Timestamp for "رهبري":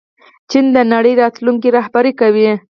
1.77-2.13